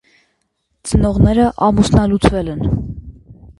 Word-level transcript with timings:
Ծնողներն 0.91 1.53
ամուսնալուծվել 1.67 2.53
են։ 2.57 2.67